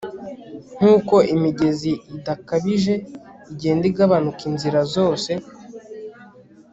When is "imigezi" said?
1.35-1.91